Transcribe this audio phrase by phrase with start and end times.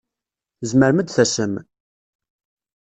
[0.59, 1.53] Tzemrem ad d-tasem?